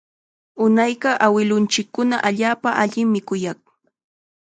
[0.65, 3.59] Unayqa awilunchikkuna allaapa allim mikuyaq